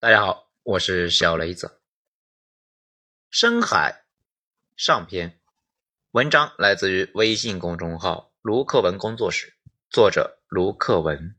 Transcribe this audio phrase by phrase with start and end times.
[0.00, 1.80] 大家好，我是小雷子。
[3.30, 4.04] 深海
[4.76, 5.40] 上篇
[6.12, 9.56] 文章来自于微信公众号卢克文工作室，
[9.90, 11.34] 作者卢克文。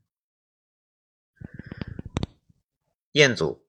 [3.13, 3.65] 彦祖，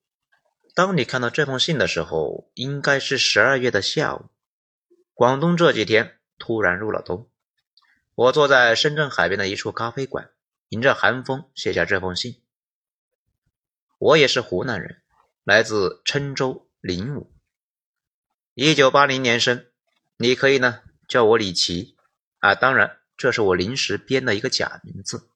[0.74, 4.24] 当你看到这封信的时候，应该是十二月的下午。
[5.14, 7.30] 广东这几天突然入了冬，
[8.16, 10.32] 我坐在深圳海边的一处咖啡馆，
[10.70, 12.42] 迎着寒风写下这封信。
[14.00, 15.02] 我也是湖南人，
[15.44, 17.30] 来自郴州临武，
[18.54, 19.66] 一九八零年生。
[20.16, 21.98] 你可以呢叫我李琦
[22.38, 25.28] 啊，当然这是我临时编的一个假名字，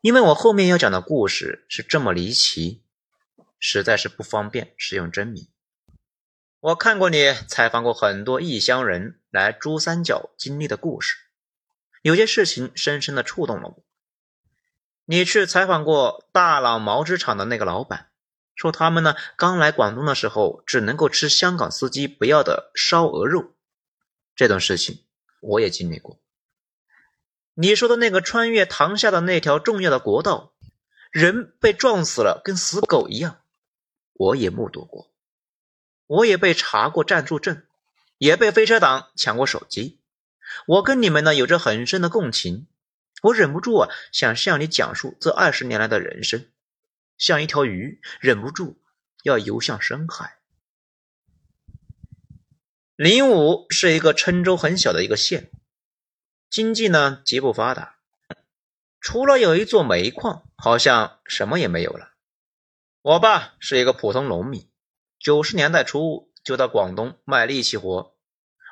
[0.00, 2.82] 因为我后面要讲的故事是这么离奇，
[3.60, 5.46] 实在是不方便使用真名。
[6.60, 11.14] 我看过你采访过很多异乡人来珠三角经历的故事，
[12.00, 13.85] 有些事情深深的触动了我。
[15.08, 18.10] 你去采访过大朗毛织厂的那个老板，
[18.56, 23.54] 说他们呢刚来广东的时候只能够吃香港司机不要的烧鹅肉，
[24.34, 25.04] 这种事情
[25.40, 26.18] 我也经历过。
[27.54, 30.52] 你说的那个穿越塘下的那条重要的国道，
[31.12, 33.38] 人被撞死了跟死狗一样，
[34.12, 35.10] 我也目睹过。
[36.08, 37.62] 我也被查过暂住证，
[38.18, 40.00] 也被飞车党抢过手机，
[40.66, 42.66] 我跟你们呢有着很深的共情。
[43.26, 46.48] 我忍不住啊，想向你讲述这二十年来的人生，
[47.18, 48.80] 像一条鱼，忍不住
[49.24, 50.38] 要游向深海。
[52.94, 55.50] 灵武是一个郴州很小的一个县，
[56.48, 57.96] 经济呢极不发达，
[59.00, 62.12] 除了有一座煤矿，好像什么也没有了。
[63.02, 64.70] 我爸是一个普通农民，
[65.18, 68.14] 九十年代初就到广东卖力气活，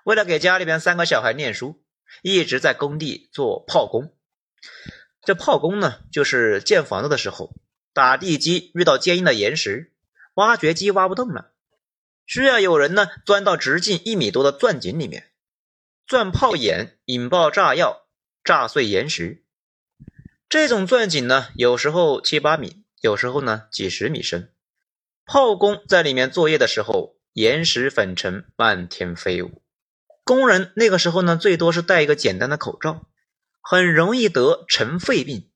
[0.04, 1.82] 为了给家里边三个小孩念书，
[2.22, 4.13] 一直在工地做炮工。
[5.22, 7.54] 这炮工呢，就是建房子的时候，
[7.92, 9.92] 打地基遇到坚硬的岩石，
[10.34, 11.52] 挖掘机挖不动了，
[12.26, 15.30] 需要有人呢钻到直径一米多的钻井里面，
[16.06, 18.06] 钻炮眼，引爆炸药，
[18.42, 19.42] 炸碎岩石。
[20.48, 24.50] 这种钻井呢，有时候七八米，有时候呢几十米深。
[25.24, 29.62] 炮工在里面作业的时候，岩石粉尘漫天飞舞。
[30.22, 33.06] 工人那个时候呢，最多是戴一个简单的口罩。
[33.66, 35.50] 很容易得尘肺病。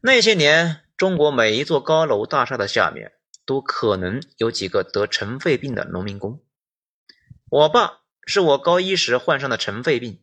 [0.00, 3.12] 那些年，中国每一座高楼大厦的下面
[3.44, 6.42] 都可能有几个得尘肺病的农民工。
[7.50, 10.22] 我爸是我高一时患上的尘肺病，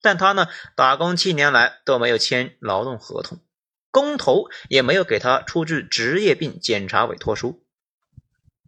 [0.00, 3.42] 但他呢，打工七年来都没有签劳动合同，
[3.90, 7.66] 工头也没有给他出具职业病检查委托书。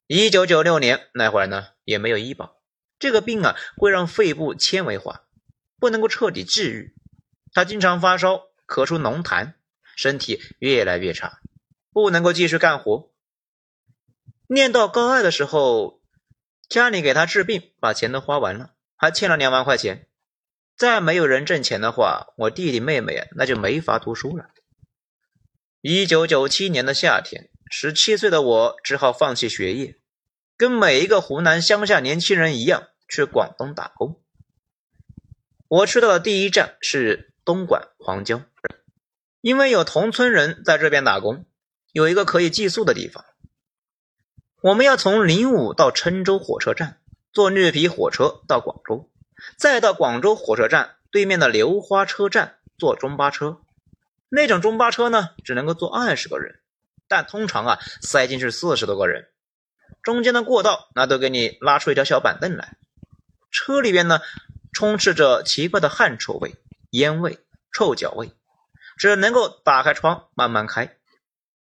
[0.07, 2.61] 一九九六年那会儿呢，也没有医保，
[2.99, 5.23] 这个病啊会让肺部纤维化，
[5.81, 6.95] 不能够彻底治愈。
[7.57, 9.55] 他经常发烧，咳出浓痰，
[9.97, 11.41] 身体越来越差，
[11.91, 13.11] 不能够继续干活。
[14.47, 16.03] 念到高二的时候，
[16.69, 20.07] 家里给他治病，把钱都花完了，还欠了两万块钱。
[20.77, 24.51] 再没有人挣钱的话，我弟弟妹妹那就没法读书了。
[25.81, 29.99] 一九九七年的夏天，十七岁的我只好放弃学业，
[30.59, 34.21] 跟每一个湖南乡下年轻人一样去广东打工。
[35.69, 37.33] 我去到的第一站是。
[37.47, 38.45] 东莞黄江，
[39.41, 41.47] 因为有同村人在这边打工，
[41.93, 43.25] 有一个可以寄宿的地方。
[44.61, 46.99] 我们要从灵武到郴州火车站
[47.33, 49.09] 坐绿皮火车到广州，
[49.57, 53.61] 再到广州火车站对面的流花车站坐中巴车。
[54.29, 56.59] 那种中巴车呢，只能够坐二十个人，
[57.07, 59.29] 但通常啊塞进去四十多个人。
[60.03, 62.77] 中间的过道那都给你拉出一条小板凳来。
[63.53, 64.19] 车里边呢
[64.73, 66.57] 充斥着奇怪的汗臭味。
[66.91, 67.39] 烟味、
[67.73, 68.33] 臭脚味，
[68.99, 70.97] 只能够打开窗慢慢开。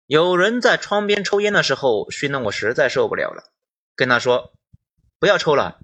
[0.06, 3.44] 有人在窗边抽烟的时候，熏得我实在受不了了，
[3.96, 4.54] 跟他说
[5.20, 5.80] ：“不要抽了。”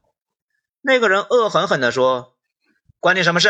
[0.81, 2.35] 那个人恶狠狠地说
[2.99, 3.49] ：“关你什么事？”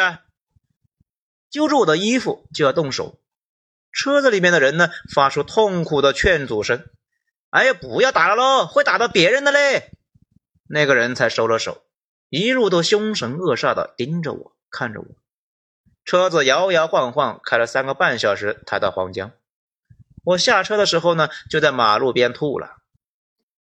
[1.50, 3.20] 揪住我的衣服就要动手。
[3.92, 6.86] 车子里面的人呢，发出痛苦的劝阻声
[7.50, 9.92] ：“哎呀，不要打了喽，会打到别人的嘞。”
[10.70, 11.84] 那个人才收了手，
[12.30, 15.08] 一路都凶神恶煞的盯着我，看着我。
[16.08, 19.34] 车子摇摇晃晃开了三个半小时，才到黄江。
[20.24, 22.78] 我下车的时候呢，就在马路边吐了。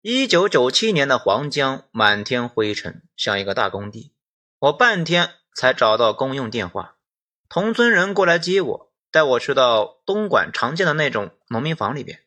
[0.01, 4.13] 一九九七年的黄江，满天灰尘，像一个大工地。
[4.59, 6.95] 我半天才找到公用电话，
[7.49, 12.21] 同村人过来接我，带我去到东莞常见的那种农民房里边。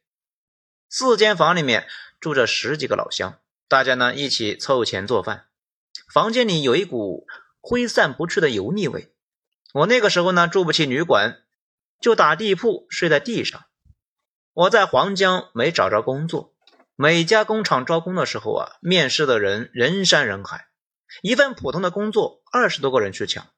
[0.90, 1.88] 四间房里面
[2.20, 5.46] 住着十几个老乡，大家呢一起凑钱做饭。
[6.12, 7.26] 房间里有一股
[7.62, 9.08] 挥散不去的油腻味。
[9.72, 11.42] 我那个时候呢，住不起旅馆，
[11.98, 13.64] 就打地铺睡在地上。
[14.52, 16.54] 我在黄江没找着工作，
[16.94, 20.66] 每家工厂招工的时候啊，面试的人人山人海，
[21.22, 23.48] 一份普通的工作二十多个人去抢，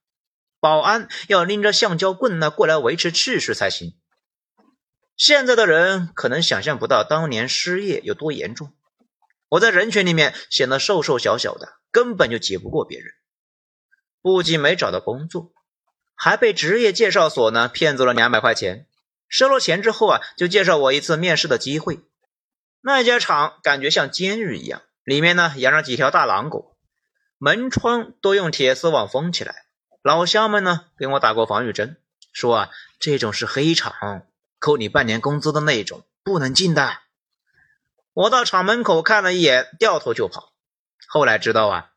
[0.60, 3.98] 保安要拎着橡胶棍呢过来维持秩序才行。
[5.16, 8.72] 现在的人可能想象不到当年失业有多严重。
[9.48, 13.12] 我在人群里面显得瘦瘦小小的，根本就挤不过别人。
[14.22, 15.52] 不仅没找到工作，
[16.14, 18.86] 还被职业介绍所呢骗走了两百块钱。
[19.28, 22.00] 收了钱之后啊，就介绍我一次面试的机会。
[22.80, 26.76] 那家厂感觉像监狱一样，里面呢养着几条大狼狗，
[27.38, 29.64] 门窗都用铁丝网封起来。
[30.02, 31.96] 老乡们呢给我打过防御针，
[32.32, 32.70] 说啊
[33.00, 34.26] 这种是黑厂，
[34.58, 36.98] 扣你半年工资的那种，不能进的。
[38.12, 40.52] 我到厂门口看了一眼，掉头就跑。
[41.08, 41.90] 后来知道啊，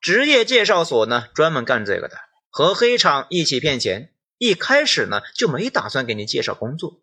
[0.00, 2.16] 职业介绍所呢专门干这个的，
[2.58, 4.12] 和黑厂一起骗钱。
[4.36, 7.00] 一开始呢就没打算给你介绍工作。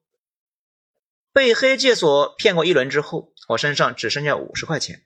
[1.31, 5.05] 被黑介所骗过一轮之后，我身上只剩下五十块钱，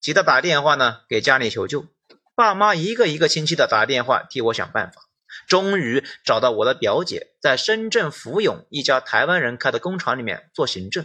[0.00, 1.86] 急得打电话呢给家里求救，
[2.34, 5.02] 爸妈一个一个亲戚的打电话替我想办法，
[5.46, 11.04] 终于找到我的表姐在深圳福永一家台湾人开的工厂里面做行政。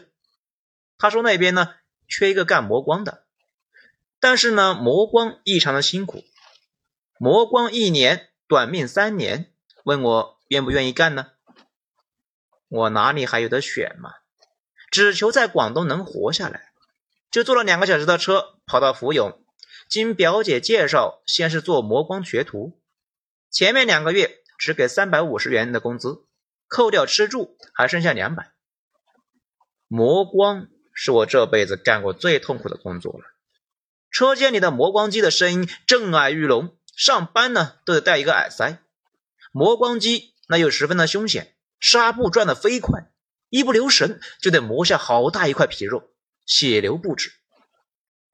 [0.98, 1.76] 他说那边呢
[2.08, 3.26] 缺一个干磨光的，
[4.22, 6.24] 但是呢磨光异常的辛苦，
[7.18, 9.54] 磨光一年短命三年，
[9.84, 11.28] 问我愿不愿意干呢？
[12.68, 14.10] 我哪里还有得选嘛？
[14.90, 16.72] 只求在广东能活下来，
[17.30, 19.40] 就坐了两个小时的车跑到福永。
[19.88, 22.81] 经表姐介绍，先是做磨光学徒，
[23.51, 26.25] 前面两个月只给三百五十元的工资，
[26.68, 28.54] 扣掉吃住还剩下两百。
[29.88, 33.25] 磨光是我这辈子干过最痛苦的工作了。
[34.10, 38.84] 车间里的磨光机的声音震耳欲聋，上班呢都得戴一个耳塞。
[39.54, 43.10] 磨光机那又十分的凶险，纱布转得飞快。
[43.48, 46.12] 一不留神就得磨下好大一块皮肉，
[46.46, 47.31] 血流不止。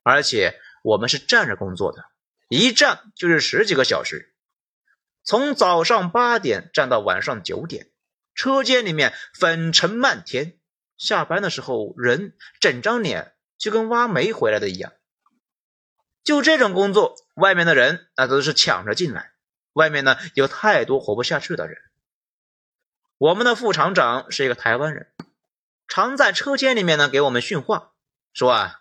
[0.02, 2.06] 而且我们是站着工作的，
[2.50, 4.34] 一站就是十几个小时，
[5.24, 7.92] 从早上八点站到晚上九点，
[8.34, 10.58] 车间里面粉尘漫天。
[10.98, 14.92] 下班的时候，人整张脸就跟挖煤回来的一样。
[16.26, 19.32] 就这种工作，外面的人那都是抢着进来。
[19.72, 21.78] 外面呢有太多活不下去的人。
[23.18, 25.14] 我们的副厂长是一个台湾人，
[25.88, 27.92] 常在车间里面呢给我们训话，
[28.34, 28.80] 说啊，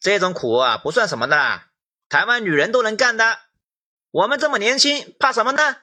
[0.00, 1.62] 这种苦啊不算什么的，
[2.08, 3.38] 台湾女人都能干的，
[4.10, 5.76] 我们这么年轻，怕什么呢？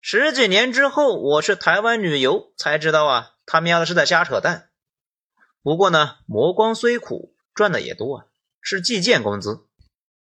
[0.00, 4.70] 十几年之后，我去台湾旅游才知道啊，他喵的是在瞎扯淡。
[5.62, 8.24] 不过呢，磨光虽苦，赚的也多啊，
[8.60, 9.66] 是计件工资。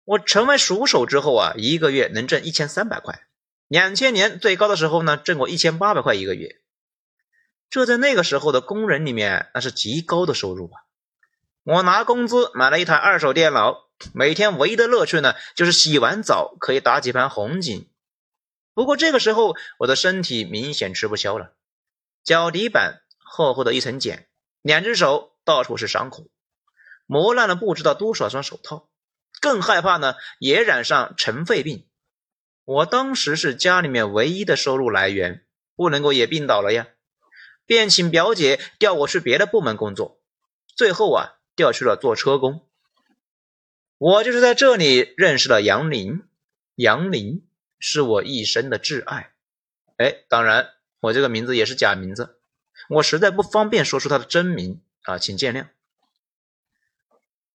[0.05, 3.27] 我成为熟手之后啊，一个月能挣一千三百块。
[3.67, 6.61] 两千年最高的时候呢，挣过一千八百块一个月，
[7.69, 10.81] 这在那个时候的工人里面那是极高的收入啊！
[11.63, 17.87] 我拿工资买了一台二手电脑，每天唯一的乐趣呢就是洗完澡可以打几盘红警。
[18.73, 21.53] 不过这个时候我的身体明显吃不消了，
[22.23, 24.27] 脚底板厚厚的一层茧，
[24.63, 26.25] 两只手到处是伤口，
[27.11, 28.87] 磨烂了不知道多少双手套，
[29.41, 31.87] 更害怕呢也染上尘肺病。
[32.65, 35.43] 我当时是家里面唯一的收入来源，
[35.75, 36.87] 不能够也病倒了呀，
[37.65, 40.21] 便请表姐调我去别的部门工作，
[40.75, 42.67] 最后啊调去了做车工。
[43.97, 46.21] 我就是在这里认识了杨林，
[46.75, 47.43] 杨林
[47.79, 49.33] 是我一生的挚爱。
[49.97, 52.39] 哎，当然我这个名字也是假名字，
[52.87, 55.69] 我实在不方便说出他的真名啊，请见谅。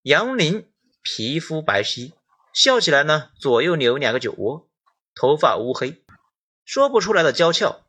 [0.05, 0.69] 杨林
[1.03, 2.13] 皮肤白皙，
[2.53, 4.69] 笑起来呢左右扭两个酒窝。
[5.15, 6.05] 头发乌黑，
[6.67, 7.87] 说不出来的娇俏。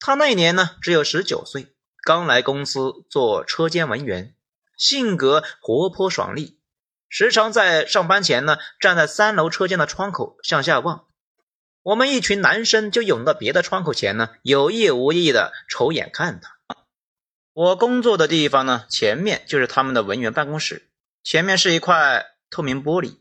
[0.00, 1.68] 他那年呢只有十九岁，
[2.02, 4.34] 刚来公司做车间文员，
[4.76, 6.58] 性格活泼爽利，
[7.08, 11.06] 时常在上班前呢站在三楼车间的窗口向下望。
[11.84, 16.56] 我们一群男生就涌到别的窗口前呢，有意无意的瞅眼看他。
[17.52, 20.88] 我工作的地方呢，前面就是他们的文员办公室，
[21.26, 23.16] 前面是一块透明玻璃。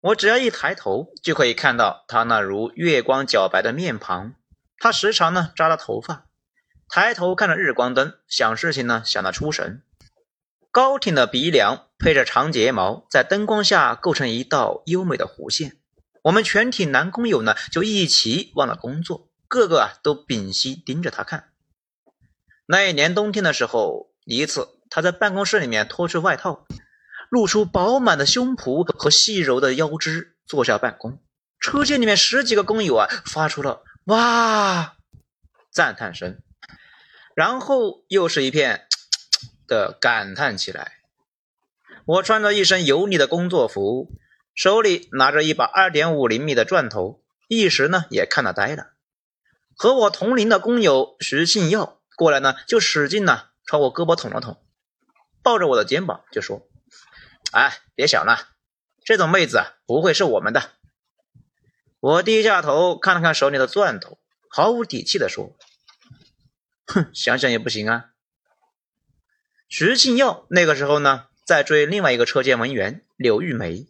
[0.00, 4.32] 我只要一抬头，就可以看到他那如月光皎白的面庞。
[4.78, 6.24] 他时常呢扎着头发，
[6.88, 9.82] 抬头看着日光灯，想事情呢想得出神。
[10.70, 15.76] 高挺的鼻梁配着长睫毛，在灯光下构成一道优美的弧线。
[16.22, 21.50] 我们全体男工友呢就一起忘了工作，个个啊都屏息盯着他看。
[22.64, 26.66] 那一年冬天的时候，一次他在办公室里面脱去外套。
[27.30, 31.22] 露出饱满的胸脯和细柔的腰肢，坐下办公。
[31.60, 34.96] 车间里面十几个工友啊，发出了“哇”
[35.70, 36.40] 赞叹声，
[37.34, 38.86] 然后又是一片
[39.66, 40.92] “啧啧啧”的感叹起来。
[42.04, 44.10] 我穿着一身油腻的工作服，
[44.54, 48.92] 手里拿着一把二点五厘米的钻头，一时呢也看得呆了。
[49.76, 54.56] 和我同龄的工友徐庆耀过来呢，就使劲呢朝我胳膊捅了捅，
[55.42, 56.66] 抱着我的肩膀就说
[57.52, 58.48] ：“哎，别想了，
[59.04, 60.72] 这种妹子不会是我们的。”
[62.00, 65.56] 我低下头看了看手里的钻头，毫无底气地说
[66.86, 68.10] ：“哼，想想也不行啊。”
[69.68, 73.88] 徐庆耀那个时候呢，在追另外一个车间文员柳玉梅。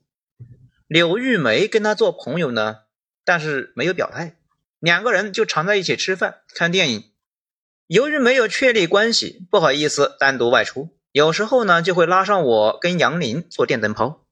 [0.87, 2.79] 柳玉梅跟他做朋友呢，
[3.25, 4.38] 但是没有表态，
[4.79, 7.12] 两个人就常在一起吃饭、看电影。
[7.87, 14.25] 由于没有确立关系，不好意思单独外出，有时候呢就会拉上我跟杨林做电灯泡。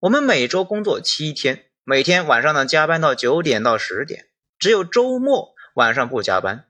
[0.00, 4.26] 我们每周工作七天，每天晚上呢加班到九点到十点，
[4.58, 6.64] 只有周末晚上不加班。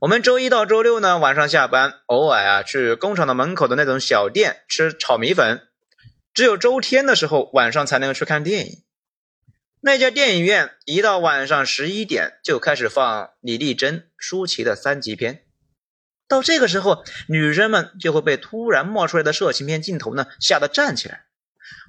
[0.00, 5.68] 我们周一到周六呢，晚上下班，偶尔啊去工厂的门口的那种小店吃炒米粉。
[6.32, 8.84] 只有周天的时候，晚上才能去看电影。
[9.80, 15.44] 那家电影院一到晚上十一点就开始放李丽珍、舒淇的三级片。
[16.28, 21.24] 到这个时候，女生们就会被突然冒出来的色情片镜头呢吓得站起来，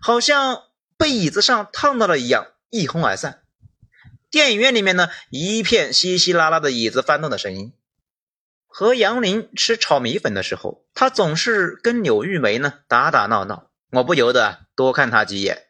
[0.01, 0.63] 好像
[0.98, 3.41] 被椅子上烫到了一样，一哄而散。
[4.31, 7.74] 电影院里面呢，一片稀稀拉拉的椅子翻动的声音。
[8.67, 15.63] 和杨林吃炒米粉的时候，他总是跟柳玉梅呢打打闹闹，我不由得多看他几眼。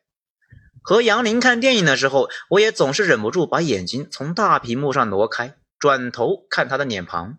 [0.82, 7.38] 和杨林看电影的时候，我也总是忍不住把眼睛从大屏幕上挪开，转头看他的脸庞。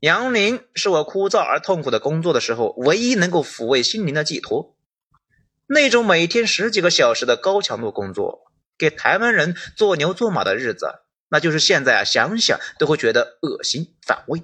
[0.00, 4.74] 杨林是我枯燥而痛苦的工作的时候唯一能够抚慰心灵的寄托。
[5.66, 11.00] 那种每天十几个小时的高强度工作，给台湾人做牛做马的日子。
[11.28, 14.42] 那就是现在啊，想想都会觉得恶心反胃。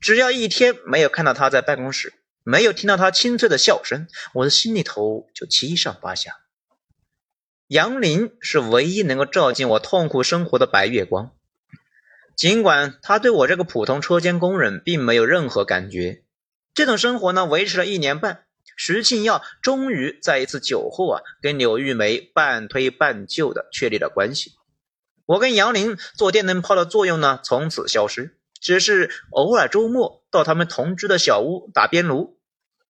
[0.00, 2.12] 只要一天没有看到他在办公室，
[2.42, 6.36] 没有听到他清脆的笑声，我的心里头就七上八下。
[7.68, 11.32] 杨林是唯一能够照进我痛苦生活的白月光，
[12.38, 16.22] 尽管他对我这个普通车间工人并没有任何感觉。
[16.72, 18.44] 这种生活呢，维持了一年半，
[18.76, 24.52] 徐庆耀终于在一次酒后啊，跟柳玉梅半推半就的确立了关系。
[25.26, 32.38] 我跟杨林做电灯泡的作用呢，从此消失，只是偶尔周末到他们同居的小屋打边炉。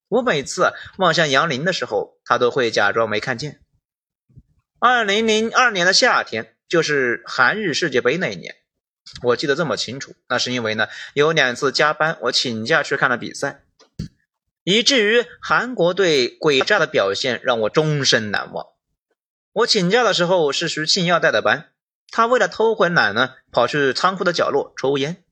[0.09, 3.63] 我每次望向杨林的时候，他都会假装没看见。
[4.79, 8.55] 二零零二年的夏天，就是韩日世界杯那一年，
[9.23, 13.63] 我记得这么清楚，那是因为呢，有两次加班，我请假去看了比赛，
[14.65, 18.67] 以至于韩国队诡诈的表现让我终身难忘。
[19.53, 21.71] 我请假的时候是徐庆耀带的班。
[22.11, 25.23] 他为了偷回懒呢，跑去仓库的角落抽烟，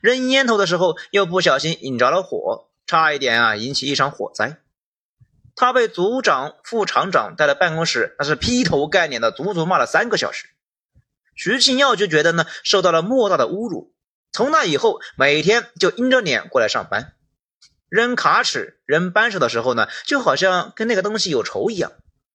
[0.00, 4.58] 扔烟头的时候又不小心引着了火，差一点啊引起一场火灾。
[5.54, 10.48] 他被组长、副厂长带到办公室，那是劈头盖脸的足足骂了三个小时。
[11.36, 13.94] 徐庆耀就觉得呢受到了莫大的侮辱，
[14.32, 17.12] 从那以后每天就阴着脸过来上班，
[17.88, 21.92] 扔卡尺、扔扳手的时候呢，就好像跟那个东西有仇一样，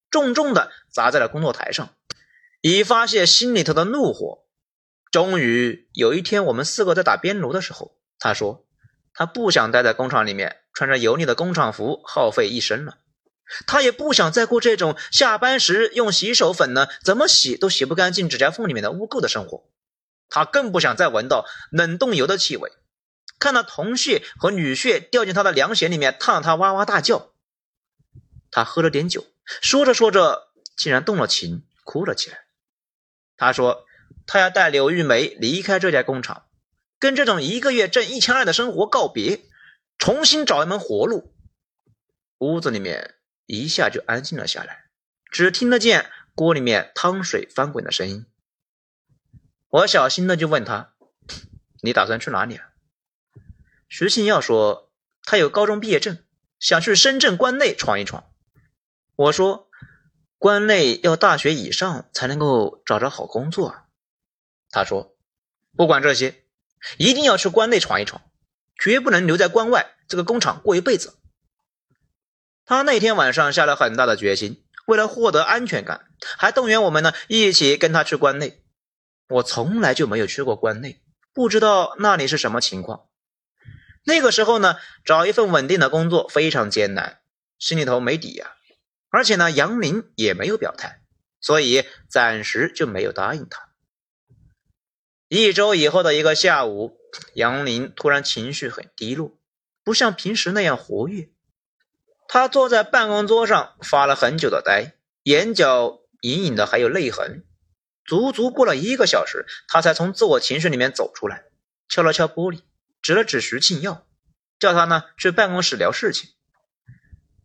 [0.10, 1.90] 重重的砸在了工作台上。
[2.62, 4.46] 以发泄心里头的怒火。
[5.12, 8.66] 终于有一天，我们四个在打边炉的时候，他说
[9.14, 13.00] 他不想待在工厂里面，穿着油腻的工厂服耗费一生了。
[13.68, 19.70] 他也不想再过这种下班时用洗手粉呢，怎么洗都洗不干净指甲缝里面的污垢的生活。
[20.30, 22.72] 他更不想再闻到冷冻油的气味，
[23.38, 27.32] 看到同血和女血掉进他的凉鞋里面，烫他哇哇大叫。
[28.50, 29.26] 他喝了点酒，
[29.62, 32.40] 说着说着，竟然动了情，哭了起来。
[33.38, 33.86] 他说
[34.28, 36.46] ：“他要带柳玉梅离开这家工厂，
[37.00, 39.42] 跟这种一个月挣一千二的生活告别，
[39.98, 41.34] 重新找一门活路。”
[42.40, 44.86] 屋子里面一下就安静了下来，
[45.30, 48.26] 只听得见锅里面汤水翻滚的声音。
[49.70, 50.94] 我小心的就问他
[51.82, 52.70] ：“你打算去哪里啊？”
[53.90, 54.92] 徐庆耀说
[55.24, 56.18] ：“他有高中毕业证，
[56.60, 58.32] 想去深圳关内闯一闯。”
[59.16, 59.68] 我说。
[60.38, 63.68] 关内要大学以上才能够找着好工作。
[63.68, 63.86] 啊
[64.72, 65.16] 他说
[65.78, 66.46] ：“不管这些，
[66.98, 68.24] 一定要去关内闯一闯，
[68.76, 71.14] 绝不能留在关外这个工厂过一辈子。”
[72.72, 78.64] 他那天晚上下了很大的决心，为了获得安全感，还动员我们呢一起跟他去关内。
[79.28, 81.02] 我从来就没有去过关内，
[81.34, 83.10] 不知道那里是什么情况。
[84.06, 87.20] 那个时候呢，找一份稳定的工作非常艰难，
[87.60, 88.54] 心里头没底呀。
[89.10, 91.02] 而且呢，杨林也没有表态，
[91.42, 93.68] 所以暂时就没有答应他。
[95.28, 96.98] 一周以后的一个下午，
[97.34, 99.38] 杨林突然情绪很低落，
[99.84, 101.28] 不像平时那样活跃。
[102.34, 107.44] 他坐在办公桌上发了很久的呆，眼角隐隐的还有泪痕。
[108.06, 111.44] 足足过了一个小时，他才从自我情绪里面走出来，
[111.90, 112.62] 敲了敲玻璃，
[113.02, 114.08] 指了指徐庆耀，
[114.60, 116.30] 叫他呢去办公室聊事情。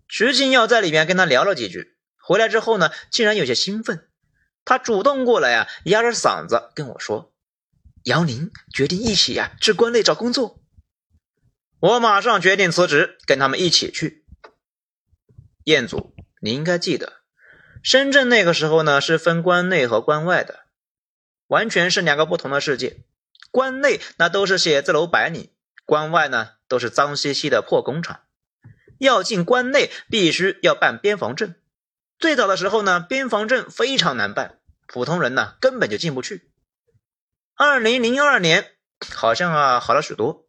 [0.07, 4.09] 徐庆耀在里面跟他聊了几句，回来之后呢，竟然有些兴奋。
[4.65, 7.35] 他主动过来呀，压着嗓子跟我说
[8.07, 10.61] ：“杨林决定一起呀去关内找工作。”
[11.83, 14.26] 我马上决定辞职，跟他们一起去。
[15.67, 17.15] 彦祖，你应该记得，
[17.83, 20.61] 深圳那个时候呢是分关内和关外的，
[21.49, 23.03] 完全是两个不同的世界。
[23.51, 25.51] 关内那都是写字楼白领，
[25.85, 28.21] 关外呢都是脏兮兮的破工厂。
[28.99, 31.57] 要进关内，必须要办边防证。
[32.17, 36.53] 最早的时候呢，边防证非常难办，普通人呢根本就进不去。
[37.57, 38.71] 二零零二年
[39.13, 40.47] 好像啊好了许多，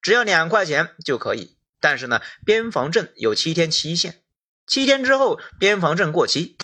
[0.00, 1.58] 只要两块钱就可以。
[1.80, 4.21] 但是呢，边防证有七天期限，
[4.72, 6.56] 七天之后边防证过期，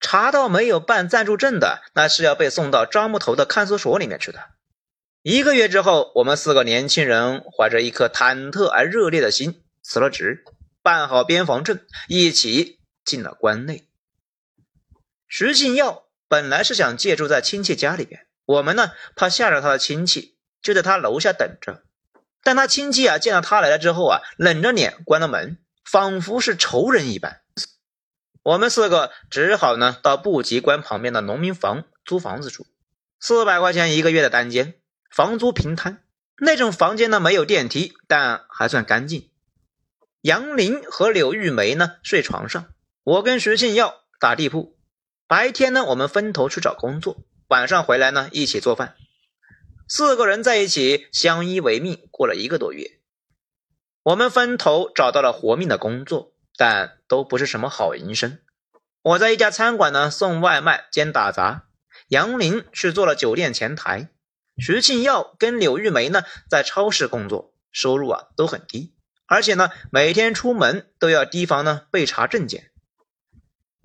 [0.00, 4.40] 查到没有办暂住证的，那是要被送到樟木头的看守所里面去的。
[5.22, 9.62] 一个月之后，我们四个年轻人怀着一颗忐忑而热烈的心。
[9.84, 10.42] 辞了职，
[10.82, 11.78] 办好边防证，
[12.08, 13.86] 一起进了关内。
[15.28, 21.84] 徐庆耀本来是想借住在亲戚家里边，我们呢怕吓着他的亲戚，就在他楼下等着。
[22.42, 25.58] 但他亲戚啊见到他来了之后啊，冷着脸关了门，
[25.90, 27.40] 仿佛是仇人一般。
[28.42, 32.66] 我们四个只好呢到布吉关旁边的农民房租房子住，
[33.18, 34.74] 四百块钱一个月的单间，
[35.10, 36.02] 房租平摊。
[36.40, 39.30] 那种房间呢没有电梯，但还算干净。
[40.20, 42.66] 杨林和柳玉梅呢睡床上，
[43.02, 44.76] 我跟徐庆耀打地铺。
[45.26, 48.94] 白天呢，我们分头去找工作，晚上回来呢一起做饭。
[49.88, 52.97] 四个人在一起相依为命，过了一个多月。
[54.08, 58.38] 我们分头找到了活命的工作，但都不是什么好营生。
[59.02, 61.66] 我在一家餐馆呢送外卖兼打杂，
[62.08, 64.08] 杨林去做了酒店前台，
[64.56, 68.94] 徐庆耀跟柳玉梅呢在超市工作，收入啊都很低。
[69.26, 72.70] 而且呢，每天出门都要提防呢被查证件。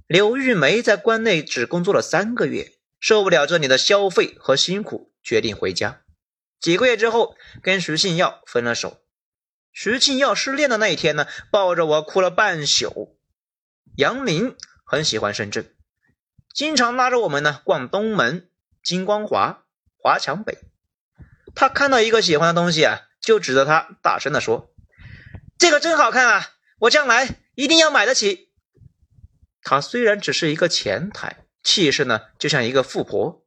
[0.07, 5.99] 柳玉梅在关内只工作了三个月，受不了这里的消费和辛苦，决定回家。
[6.61, 9.02] 几个月之后，跟徐庆耀分了手。
[9.73, 13.19] 徐庆要失恋的那一天呢，抱着我哭了半宿。
[13.97, 14.55] 杨林
[14.85, 15.73] 很喜欢深圳，
[16.53, 18.49] 经常拉着我们呢逛东门、
[18.83, 19.65] 金光华、
[19.97, 20.59] 华强北。
[21.55, 24.73] 他看到一个喜欢的东西啊，就指着他大声的说。
[25.57, 26.49] 这个真好看啊！
[26.79, 28.49] 我将来一定要买得起。
[29.61, 33.42] 他虽然只是一个前台，气势呢就像一个富婆。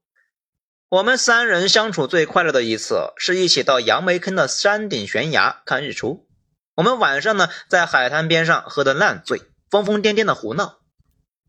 [0.88, 6.28] 我们三人相处最快乐的一次，是一起到杨梅坑的山顶悬崖看日出。
[6.76, 10.78] 我们晚上呢在海滩边上喝得烂醉，疯疯癫癫的胡闹。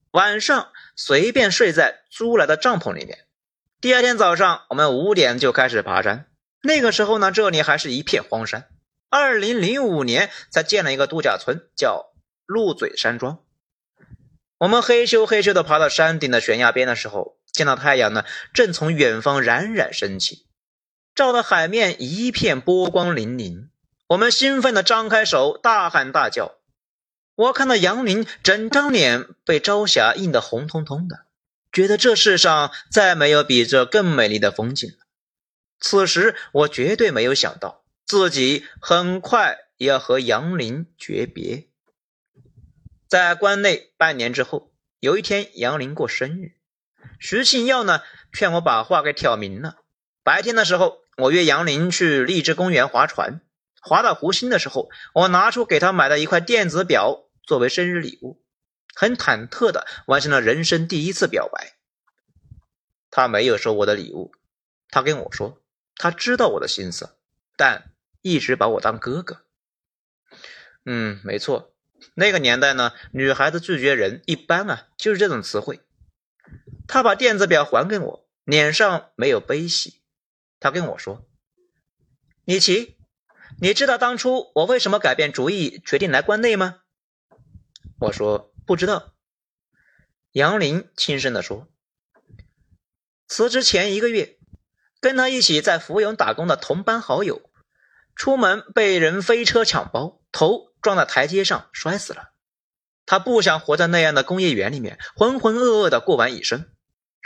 [0.09, 3.25] 晚上随便睡在租来的帐篷里面。
[3.79, 6.25] 第二天早上，我们五点就开始爬山。
[6.63, 8.67] 那个时候呢，这里还是一片荒山。
[9.11, 12.07] 二零零五年才建了一个度假村，叫
[12.47, 13.37] 鹿嘴山庄。
[14.57, 20.45] 我们嘿咻嘿咻的爬到山顶的悬崖边的时候，见到太阳呢，正从远方冉冉升起，
[21.13, 23.67] 照得海面一片波光粼粼。
[24.07, 26.55] 我们兴奋的张开手，大喊大叫。
[27.35, 31.25] 我看到杨林整张脸被朝霞映得红彤彤的，
[31.71, 35.05] 觉得这世上再没有比这更美丽的风景了。
[35.79, 37.83] 此时我绝对没有想到。
[38.05, 41.67] 自己很快也要和杨林诀别。
[43.09, 46.53] 在关内半年之后，有一天杨林过生日，
[47.19, 48.01] 徐庆耀呢
[48.31, 49.77] 劝我把话给挑明了。
[50.23, 53.41] 白天的时候，我约杨林去荔枝公园划船，
[53.81, 58.41] 划到湖心的时候，我拿出给他买的一块电子表作为生日礼物，
[58.95, 61.73] 很忐忑的完成了人生第一次表白。
[63.09, 64.31] 他没有收我的礼物，
[64.89, 65.61] 他跟我说
[65.95, 67.17] 他知道我的心思，
[67.55, 67.91] 但。
[68.23, 69.43] 一直把我当哥哥。
[70.83, 71.73] 嗯，没错，
[72.15, 75.79] 那个年代呢，女孩子拒绝人一般啊，就是这种词汇。
[76.87, 80.01] 他把电子表还给我，脸上没有悲喜。
[80.59, 81.27] 他跟我说
[82.45, 82.97] ：“李奇，
[83.61, 86.79] 你知道当初我为什么改变主意，决定来关内吗？”
[87.99, 89.13] 我说：“不知道。”
[90.31, 91.67] 杨林轻声的说
[93.27, 94.37] ：“辞职前一个月，
[95.01, 97.41] 跟他一起在福永打工的同班好友。”
[98.15, 102.31] 出门被人飞车抢包，头撞在台阶上摔死了。
[103.05, 106.67] 他不想活在那样的工业园里面，浑浑噩噩的过完一生。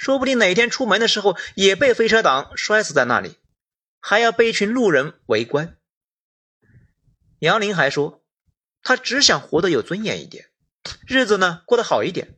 [0.01, 3.37] 说不定哪天出门的时候也被飞车党摔死在那里，
[3.99, 5.77] 还要被一群路人围观。
[7.37, 8.23] 杨林还说，
[8.81, 10.49] 他只想活得有尊严一点，
[11.05, 12.35] 日子呢过得好一点。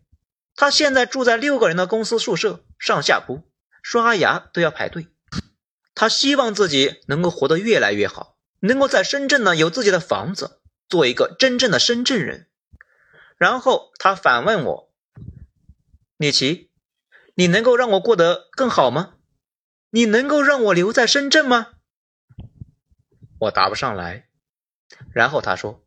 [0.57, 3.49] 他现在住在六个人的公司宿舍，上下铺，
[3.81, 5.07] 刷牙都要排队。
[5.95, 12.49] 他希望自己能够活得越来越好，能够在深圳呢有自己的房子，做一个真正的深圳人。
[13.37, 14.93] 然后他反问我
[16.17, 16.69] ：“李琦，
[17.35, 19.15] 你能够让我过得更好吗？
[19.89, 21.73] 你能够让我留在深圳吗？”
[23.39, 24.27] 我答不上来。
[25.13, 25.85] 然后他说：“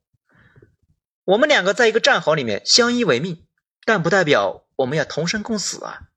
[1.24, 3.42] 我们两个在一个战壕里面相依为命。”
[3.88, 6.08] 但不代表我们要同生共死啊，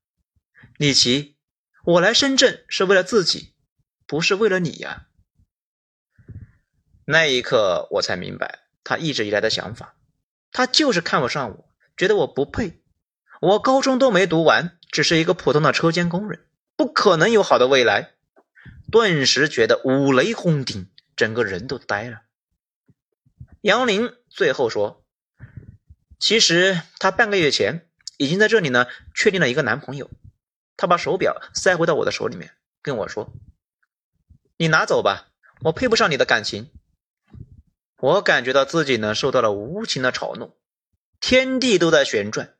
[0.77, 1.37] 李琦，
[1.83, 3.53] 我来深圳是为了自己，
[4.07, 5.05] 不是为了你呀。
[7.05, 9.95] 那一刻我才明白他一直以来的想法，
[10.51, 12.81] 他就是看不上我，觉得我不配。
[13.39, 18.11] 我高中都没读完，只是一个普通的车间工人，不可能有好的未来。
[18.91, 22.21] 顿时觉得五雷轰顶，整个人都呆了。
[23.61, 25.03] 杨林最后说。
[26.21, 30.11] 其实他半个月前已经在这里呢，确定了一个男朋友。
[30.75, 33.31] 他把手表塞回到我的手里面，跟我说
[34.59, 35.29] ：“你拿走吧，
[35.61, 36.71] 我配不上你的感情。”
[38.01, 40.53] 我感觉到自己呢受到了无情的嘲弄，
[41.21, 42.53] 天地都在旋转。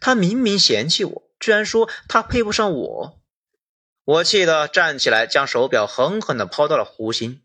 [0.00, 3.20] 他明明嫌弃我，居然说他配不上我。
[4.04, 7.42] 我气得站起来，将手表狠狠地抛到了湖心，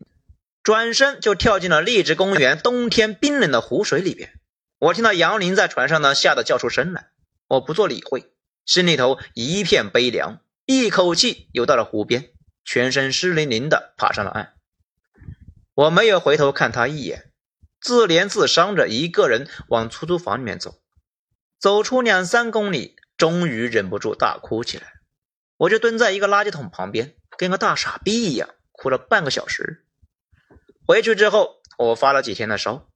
[0.62, 4.32] 转身就跳进了荔枝公园冬天冰冷的湖水里边。
[4.78, 7.10] 我听到杨林在船上呢，吓得叫出声来。
[7.48, 8.32] 我不做理会，
[8.64, 12.30] 心里头一片悲凉，一口气游到了湖边，
[12.64, 14.54] 全身湿淋淋的爬上了岸。
[15.74, 17.32] 我没有回头看他一眼，
[17.80, 20.80] 自怜自伤着一个人往出租房里面走。
[21.58, 24.94] 走出两三公里，终于忍不住大哭起来。
[25.58, 29.84] 我就蹲在一个垃圾桶旁边，跟个大傻逼一样哭了半个小时。
[30.86, 32.88] 回去之后，我发了几天的烧，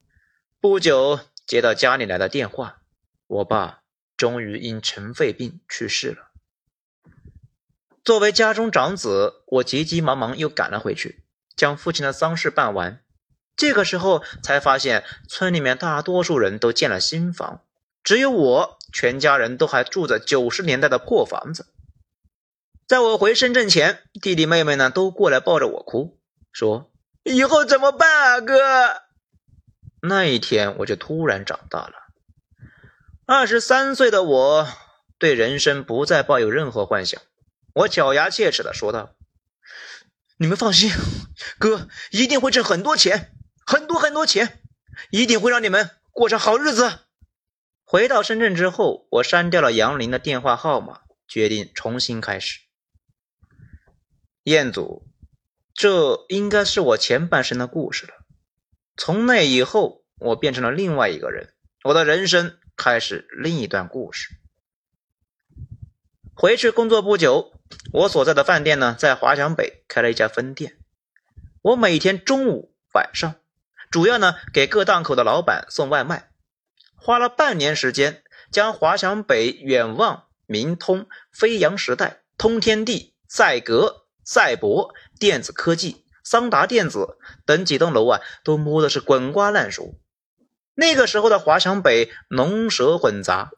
[0.59, 1.21] 不久。
[1.45, 2.79] 接到家里来的电话，
[3.27, 3.81] 我爸
[4.17, 6.31] 终于因尘肺病去世了。
[8.05, 11.25] 作为家中长子，我急急忙忙又赶了回去，
[11.57, 13.03] 将父亲的丧事办完。
[13.57, 17.65] 这个时候才发现，村里面大多数人都建了新房，
[18.05, 21.67] 只有我全家人都还住在九十年代的破房子。
[22.87, 26.19] 在我回深圳前，弟弟妹妹呢都过来抱着我哭，
[26.53, 26.93] 说
[27.25, 29.03] ：“以后怎么办啊，哥？”
[30.03, 31.95] 那一天，我就突然长大了。
[33.25, 34.69] 二十三岁的我，
[35.17, 37.23] 对人生不再抱有任何幻想。
[37.75, 39.15] 我咬牙切齿的说道
[40.37, 40.91] ：“你们放心，
[41.59, 43.33] 哥一定会挣很多钱，
[43.65, 44.61] 很多很多钱，
[45.11, 46.99] 一定会让你们过上好日子。”
[47.93, 52.61] 回到深圳之后，我删掉了杨林的电话号码，决定重新开始。
[54.45, 55.07] 彦祖，
[55.75, 58.15] 这应该是我前半生的故事了。
[58.97, 61.53] 从那以后，我变成了另外一个人，
[61.85, 64.37] 我的人生开始另一段故事。
[66.35, 67.53] 回去工作不久，
[67.93, 70.79] 我所在的饭店呢，在华强北开了一家分店。
[71.61, 73.35] 我每天中午、晚上，
[73.91, 76.32] 主要呢给各档口的老板送外卖，
[77.03, 86.05] 花了半年时间，将华强北、远望、明通、飞扬时代、通天地、赛格、赛博、电子科技。
[86.25, 89.99] 桑达电子等几栋楼啊，都摸的是滚瓜烂熟。
[90.75, 93.51] 那个时候的华强北龙蛇混杂，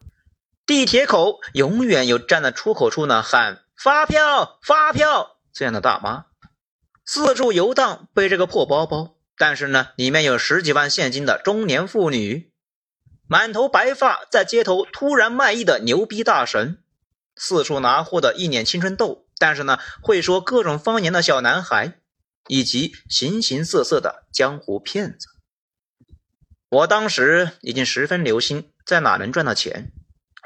[0.65, 6.25] 地铁口永远有站在出口处呢喊发票发票这样的大妈，
[7.05, 12.51] 四处游荡背着个破包包，但是呢里面有十几万现金的中年妇女，
[13.27, 16.77] 满头白发在街头突然卖艺的牛逼大神，
[17.35, 21.99] 四处拿货的一脸青春痘，但是呢会说各种方言的小男孩。
[22.47, 25.29] 以及形形色色的江湖骗子，
[26.69, 29.91] 我当时已经十分留心，在哪能赚到钱。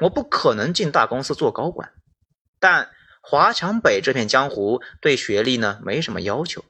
[0.00, 1.92] 我不可能进大公司做高管，
[2.58, 2.88] 但
[3.20, 6.64] 华强北这片江湖对学历呢没什么要求。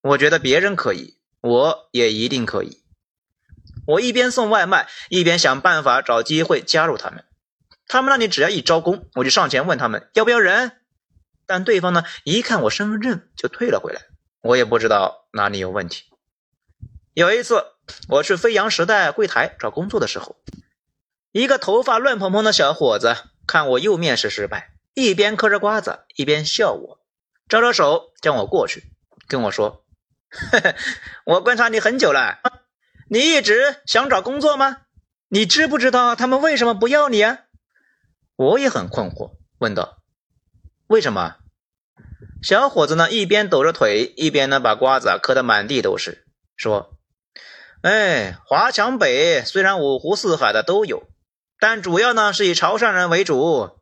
[0.00, 2.79] 我觉得别人可以，我也一定可以。
[3.90, 7.24] 我一边送外卖，一边想办法找机会加入他们。
[7.88, 10.72] 他们那里只要一招工，我就上前问他们要不要人，
[11.44, 14.02] 但对方呢一看我身份证就退了回来。
[14.42, 16.04] 我也不知道哪里有问题。
[17.14, 17.64] 有一次，
[18.08, 20.36] 我去飞扬时代柜台找工作的时候，
[21.32, 27.00] 一个头发乱蓬蓬的小伙子看我又面试失败，一边嗑着瓜子一边笑我，
[27.48, 28.92] 招招手叫我过去，
[29.26, 29.84] 跟我说
[31.26, 32.38] ：“我观察你很久了，
[33.12, 34.76] 你一直想找工作吗？
[35.26, 37.40] 你知不知道他们为什么不要你啊？”
[38.38, 39.98] 我也很困惑，问道
[40.86, 41.34] ：“为什么？”
[42.40, 46.24] 小伙子呢，一边抖着腿，一边呢把瓜子嗑得满地都是，
[46.56, 46.96] 说
[47.82, 51.02] ：“哎，华强北虽然五湖四海的都有，
[51.58, 53.80] 但主要呢是以潮汕人为主。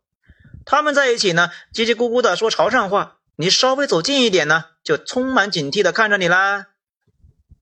[0.65, 6.69] 他们在一起呢，叽叽咕咕的说潮汕话，你稍微走近一点呢，就充满警惕的看着你啦。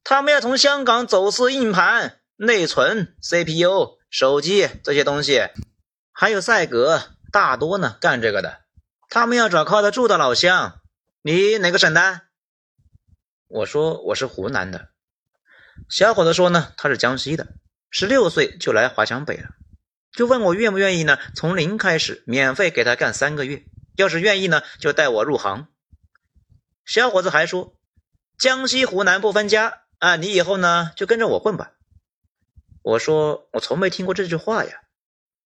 [0.09, 5.49] 他们要从香港走私硬盘、内存、CPU、手机这些东西，
[6.12, 8.61] 还有赛格，大多呢干这个的。
[9.09, 10.79] 他们要找靠得住的老乡。
[11.23, 12.21] 你哪个省的？
[13.49, 14.90] 我说我是湖南的。
[15.88, 17.49] 小伙子说呢，他是江西的，
[17.90, 19.49] 十六岁就来华强北了，
[20.12, 21.19] 就问我愿不愿意呢？
[21.35, 23.64] 从零开始，免费给他干三个月，
[23.97, 25.66] 要是愿意呢，就带我入行。
[26.85, 27.77] 小伙子还说，
[28.38, 31.73] 江西湖南不分家啊，你以后呢就跟着我混吧。
[32.83, 34.83] 我说我从没听过这句话呀。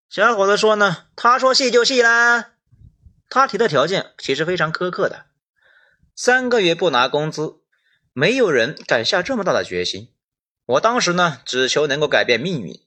[0.09, 2.55] 小伙子说呢，他说戏就戏啦，
[3.29, 5.27] 他提的条件其实非常苛刻的，
[6.17, 7.61] 三个月不拿工资，
[8.13, 10.13] 没有人敢下这么大的决心。
[10.67, 12.81] 我当时呢，只求能够改变命运，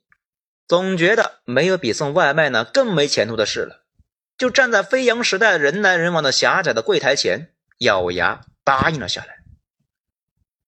[0.68, 3.84] 总觉得没有比送外卖呢更没前途的事了，
[4.38, 9.43] 就站在飞扬时代人来人往的狭窄的柜台前，咬牙答应了下来。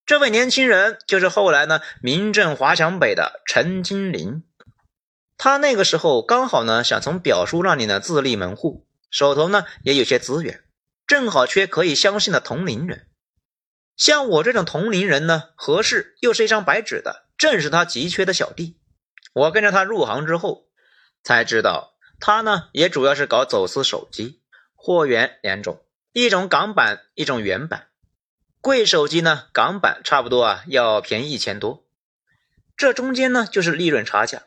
[0.05, 4.43] 这位年轻人就是后来呢名震华强北的陈金林，
[5.35, 10.63] 他那个时候刚好呢想从表叔那里呢自立门户，手头呢也有些资源，
[11.07, 13.07] 正好缺可以相信的同龄人。
[13.97, 18.77] 像我这种同龄人呢，合适又是一张白纸的，正是他急缺的小弟。
[19.33, 20.67] 我跟着他入行之后，
[21.23, 24.43] 才知道他呢也主要是搞走私手机，
[24.75, 27.87] 货源两种，一种港版，一种原版。
[28.65, 31.85] 贵手机呢，港版差不多啊要便宜一千多，
[32.75, 34.41] 这中间呢就是利润差价。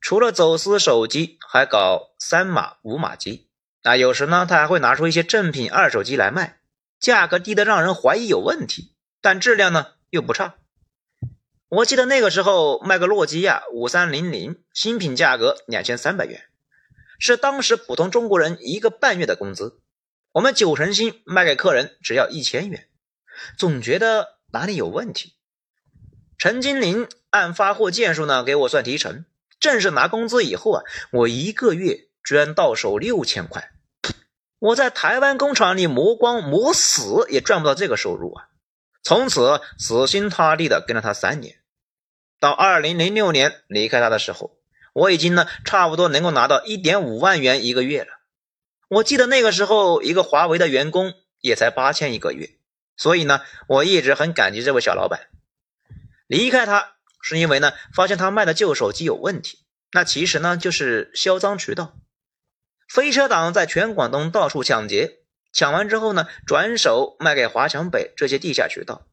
[0.00, 3.50] 除了走私手机，还搞三码、五码机。
[3.82, 6.60] 啊，有时呢他还会拿出一些正品二手机来卖。
[6.98, 10.54] 价格低的让人怀疑有问题，但质量呢又不差。
[11.68, 16.44] 我记得那个时候卖个诺基亚五三零零新品价格两千三百元，
[17.18, 19.82] 是当时普通中国人一个半月的工资。
[20.32, 22.85] 我们九成新卖给客人只要一千元，
[23.56, 25.34] 总觉得哪里有问题。
[26.38, 29.24] 陈金林按发货件数呢给我算提成，
[29.58, 33.72] 正式拿工资以后啊，我一个月居然到手六千块。
[34.58, 38.48] 我在台湾工厂里磨光磨死也赚不到这个收入啊！
[39.02, 41.60] 从此死心塌地的跟了他三年，
[42.40, 44.58] 到二零零六年离开他的时候，
[44.94, 48.08] 我已经呢差不多能够拿到一点五万元一个月了。
[48.88, 52.55] 我记得那个时候一个华为的员工也才八千一个月，
[52.96, 55.28] 所以呢我一直很感激这位小老板。
[56.26, 59.58] 离开他是因为呢发现他卖的旧手机有问题，
[59.92, 61.96] 那其实呢就是销赃渠道。
[62.88, 65.18] 飞车党在全广东到处抢劫，
[65.52, 69.08] 抢完之后呢，转手卖给华强北这些地下渠道，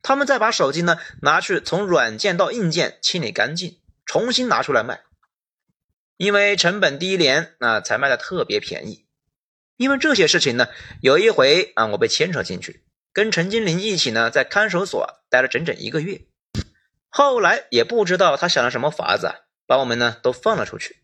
[0.00, 5.02] 他们再把手机呢拿去从软件到硬件清理干净，重新拿出来卖，
[6.16, 9.06] 因为成本低廉，那才卖的特别便宜。
[9.76, 10.68] 因为这些事情呢，
[11.00, 12.84] 有一回啊，我被牵扯进去，
[13.20, 16.22] 跟陈金林一起呢在看守所待了整整一个月，
[17.10, 21.02] 后来也不知道他想了什么法子，把我们呢都放了出去。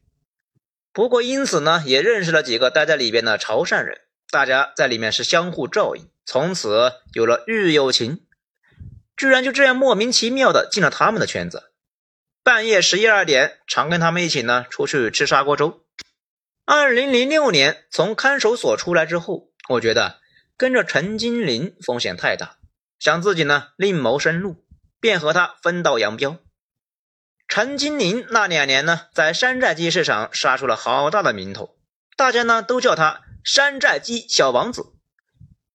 [0.94, 4.00] 不过，因此呢，也认识了几个待在里边的潮汕人，
[4.31, 8.24] 大家在里面是相互照应，从此有了日友情。
[9.14, 11.64] 居然就这样莫名其妙的进了他们的圈子，
[12.42, 15.85] 半夜十一二点，常跟他们一起呢出去吃砂锅粥。
[16.64, 20.20] 二零零六年从看守所出来之后，我觉得
[20.57, 22.57] 跟着陈金林风险太大，
[22.99, 24.64] 想自己呢另谋生路，
[25.01, 26.38] 便和他分道扬镳。
[27.47, 31.77] 陈金林那两年呢，在山寨机市场杀出了好大的名头，
[32.16, 34.95] 大家呢都叫他“山寨机小王子”。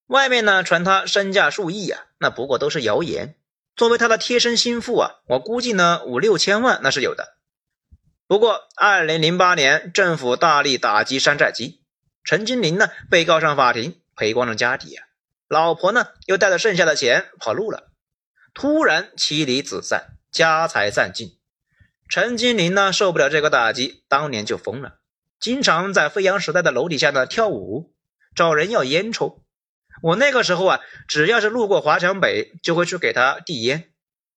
[0.08, 3.36] 外面呢传他身价数亿啊，那不过都是谣言。
[3.76, 7.38] 作为他的贴身心腹啊，我估计呢五六千万那是有的。
[8.28, 11.82] 不过，二零零八年政府大力打击山寨机，
[12.24, 15.06] 陈金林呢被告上法庭，赔光了家底啊，
[15.47, 17.91] 老婆呢又带着剩下的钱跑路了，
[18.54, 21.38] 突然妻离子散，家财散尽。
[22.10, 25.00] 陈金林呢，受不了这个打击，当年就疯了，
[25.39, 27.93] 经常在飞扬时代的楼底下呢跳舞，
[28.36, 29.43] 找人要烟抽。
[30.02, 33.91] 我那个时候啊，只要是路过华强北，就会去给他递烟，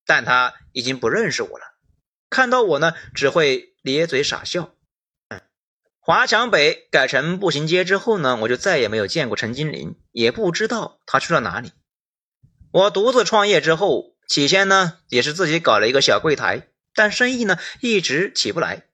[0.07, 1.65] 但他已经不认识我了，
[2.31, 4.75] 看到我呢，只会咧嘴傻笑。
[6.07, 11.73] 华强北改成步行街之后呢，我就再也没有见过陈金林，也不知道他去了哪里。
[12.73, 16.69] 我独自创业之后，起先呢，也是自己搞了一个小柜台。
[16.95, 18.85] 但生意呢一直起不来，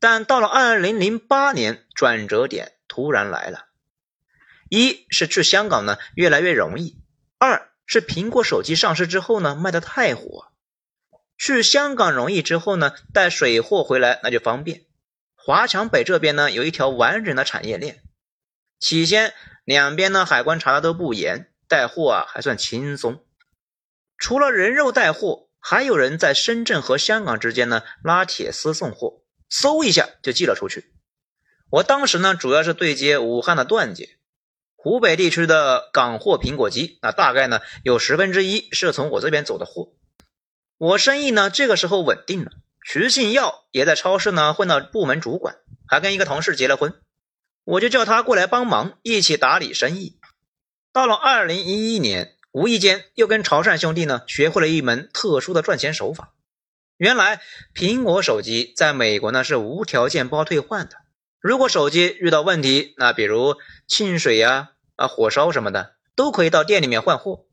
[0.00, 3.66] 但到了二零零八年，转折点突然来了。
[4.68, 7.00] 一是去香港呢越来越容易，
[7.38, 10.46] 二是苹果手机上市之后呢卖的太火，
[11.38, 14.82] 去香港容易之后呢，带水货回来那就方便。
[15.42, 18.02] 华强北这边呢，有一条完整的产业链。
[18.78, 19.32] 起先
[19.64, 23.24] 两边呢，海关查的都不严，带货啊还算轻松。
[24.18, 30.92] 除了人肉带货，还有人在深圳和香港之间呢拉铁丝送货，嗖一下就寄了出去。
[31.70, 34.18] 我当时呢，主要是对接武汉的段姐，
[34.76, 39.94] 湖北地区的港货苹果机，那大概呢有十分之一是从我这边走的货。
[40.76, 46.94] 我生意呢这个时候稳定了，徐信耀也在超市呢混到部门主管，还跟一个同事结了婚。
[47.64, 50.18] 我就叫他过来帮忙，一起打理生意。
[50.92, 56.34] 到了二零一一年，无意间又跟潮汕兄弟呢学会了一门特殊的赚钱手法。
[56.96, 57.40] 原来
[57.74, 60.96] 苹果手机在美国呢是无条件包退换的。
[61.40, 67.46] 如果手机遇到问题，那比如沁水呀、啊火烧什么的，都可以到店里面换货。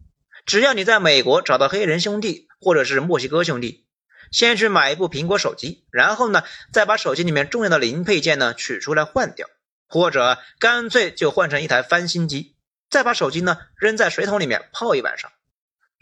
[0.45, 3.86] 只要你在美国找到黑人兄弟或者是墨西哥兄弟，
[4.31, 9.47] 先去买一部苹果手机，然后呢再把手机里面重要的零配件呢取出来换掉。
[9.89, 12.57] 或者干脆就换成一台翻新机，
[12.89, 15.31] 再把手机呢扔在水桶里面泡一晚上。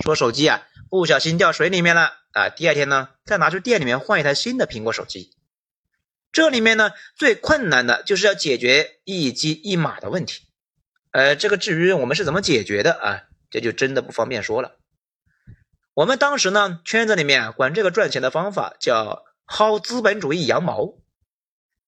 [0.03, 5.35] 说手机啊不小心掉水里面了啊，第二天呢再拿去店里面换一台新的苹果手机。
[6.31, 10.47] 这里面呢最困难的就是要解决一机一码的问题。
[11.11, 14.79] 呃，这个至于我们是怎么解决的啊，这就真的不方便说了。
[15.95, 20.95] 我们当时呢圈子里面管这个赚钱的方法叫薅资本主义羊毛。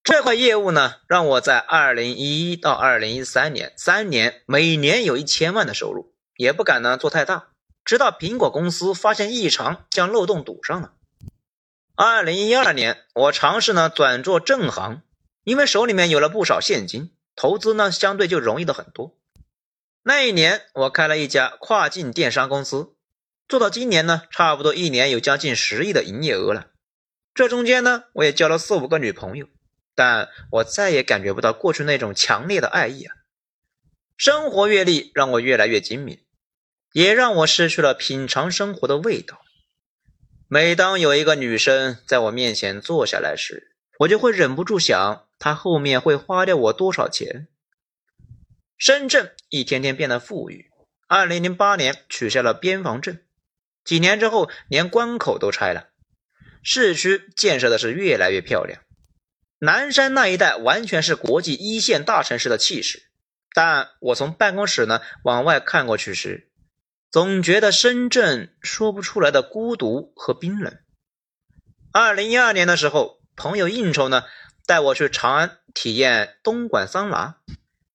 [0.01, 7.49] 这块业务呢，让我在二零一一到二零一三年三年，每年有一千万的收入，也不敢呢做太大。
[7.83, 10.93] 直到苹果公司发现异常，将漏洞堵上了。
[11.93, 15.01] 二零一二年，我尝试呢转做正行，
[15.43, 19.17] 因为手里面有了不少现金，投资呢相对就容易的很多。
[20.03, 22.93] 那一年，我开了一家跨境电商公司，
[23.47, 26.67] 做到今年呢，差不多一年有将近十亿的营业额了。
[27.33, 29.47] 这中间呢，我也交了四五个女朋友。
[29.95, 33.15] 但我再也感觉不到过去那种强烈的爱意啊！
[34.15, 36.23] 生活阅历让我越来越精明，
[36.91, 39.41] 也让我失去了品尝生活的味道。
[40.47, 47.47] 每当有一个女生在我面前坐下来时，我就会忍不住想，她后面会花掉我多少钱。
[48.77, 50.69] 深圳一天天变得富裕，
[51.07, 53.17] 二零零八年取消了边防证，
[53.87, 55.87] 几年之后连关口都拆了，
[56.61, 58.81] 市区建设的是越来越漂亮。
[59.59, 63.03] 南山那一带完全是国际一线大城市的气势，
[63.53, 66.51] 但我从办公室呢往外看过去时，
[67.09, 70.77] 总觉得深圳说不出来的孤独和冰冷。
[71.93, 74.25] 二零一二年的时候，朋友应酬呢，
[74.65, 77.37] 带我去长安体验东莞桑拿，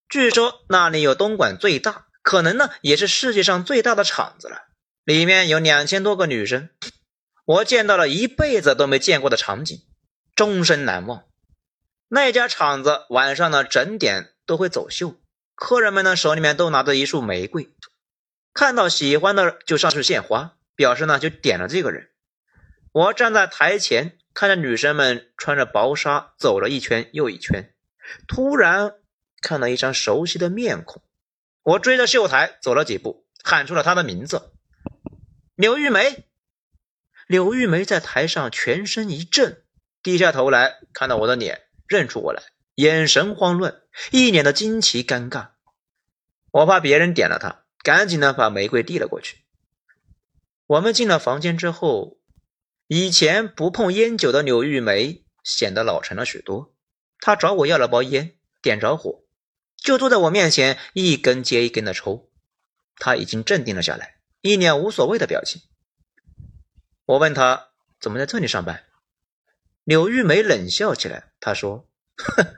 [0.09, 4.63] 据说那里有东莞最大，可能呢也是世界上最大的场子了，
[5.05, 6.69] 里面有两千多个女生，
[7.45, 9.83] 我见到了一辈子都没见过的场景，
[10.37, 11.25] 终身难忘。
[12.09, 15.17] 那家厂子晚上呢，整点都会走秀，
[15.57, 17.69] 客人们呢手里面都拿着一束玫瑰，
[18.55, 22.11] 看到喜欢的就上去献花，表示呢就点了这个人。
[22.93, 27.75] 我站在台前，看着女生们穿着薄纱走了一圈又一圈，
[28.29, 28.95] 突然
[29.41, 31.03] 看到一张熟悉的面孔，
[31.65, 34.53] 我追着秀台走了几步，喊出了她的名字：
[35.63, 36.27] 柳玉梅。
[37.29, 39.63] 柳玉梅在台上全身一震，
[40.03, 41.69] 低下头来看到我的脸。
[41.87, 42.43] 认出我来，
[42.75, 45.51] 眼神慌乱，一脸的惊奇尴尬。
[46.51, 49.45] 我怕别人点了他，赶紧呢把玫瑰递了过去。
[50.67, 52.19] 我们进了房间之后，
[52.89, 56.75] 以前不碰烟酒的柳玉梅显得老成了许多。
[57.21, 59.23] 她找我要了包烟，点着火，
[59.77, 62.33] 就坐在我面前一根接一根的抽。
[62.97, 65.63] 她已经镇定了下来，一脸无所谓的表情。
[67.07, 67.69] 我问他
[68.01, 68.85] 怎么在这里上班。
[69.85, 72.55] 柳玉梅冷笑起来，她说：“哼，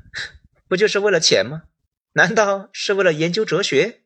[0.67, 1.65] 不就是为了钱吗？
[2.13, 4.03] 难道是为了研究哲学？”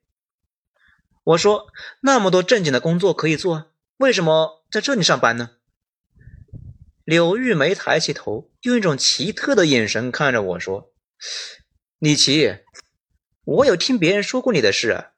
[1.25, 1.69] 我说
[2.03, 5.51] ：“那么多正经的工作可以做，为什么在这里上班呢？”
[7.05, 10.93] 柳玉梅抬起头，用一种奇特的眼神看着我说
[11.99, 12.59] ：“李奇，
[13.45, 15.11] 我有听别人说过你的事。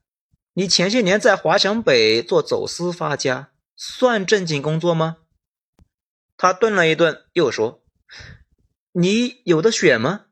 [0.55, 5.19] 你前些年在华强北做走私发家，算正经工作吗？”
[6.37, 7.83] 他顿了一顿，又说。
[8.93, 10.27] 你有的选吗？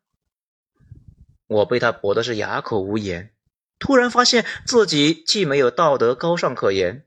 [1.47, 3.33] 我被他驳的是哑口无言。
[3.79, 7.07] 突然发现自己既没有道德高尚可言，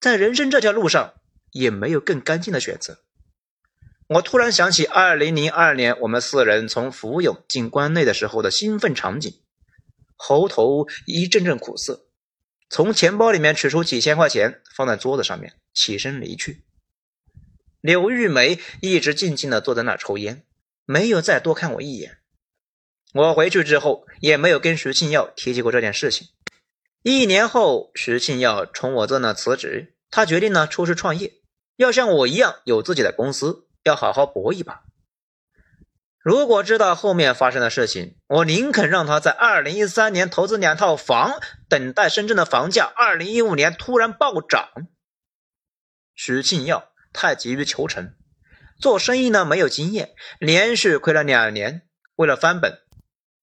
[0.00, 1.14] 在人生这条路上
[1.52, 2.98] 也没有更干净的选择。
[4.08, 9.40] 我突然想起二零零二年我们四人从福永进关内的时候的兴奋场景，
[10.16, 12.06] 喉头一阵阵苦涩，
[12.74, 16.64] 从钱包里面取出几千块钱放在桌子上面，起身离去。
[17.80, 20.42] 柳玉梅一直静静的坐在那抽烟，
[20.84, 22.18] 没有再多看我一眼。
[23.12, 26.26] 我回去之后也没有跟徐庆耀提起过这件事情。
[27.04, 31.32] 一年后，徐庆耀从我这呢辞职，他决定呢出去创业，
[31.76, 34.82] 要像我一样有自己的公司，要好好搏一把。
[36.24, 44.70] 如果知道后面发生的事情，我宁肯让他在二零一三年投资两套房，等待深圳的房价二零一五年突然暴涨。
[46.14, 48.14] 许庆耀太急于求成，
[48.80, 51.82] 做生意呢没有经验，连续亏了两年。
[52.16, 52.78] 为了翻本，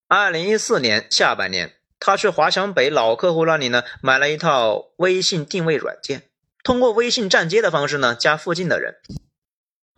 [0.08, 6.30] 二零一四年下半年，他去华强北老客户那里呢买了一套微信定位软件，
[6.64, 8.96] 通过微信站街的方式呢加附近的人。